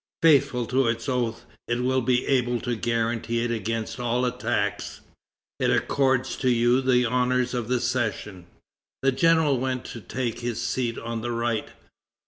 [0.23, 5.01] Faithful to its oath, it will be able to guarantee it against all attacks.
[5.59, 8.47] It accords to you the honors of the session."
[9.03, 11.69] The general went to take his seat on the right.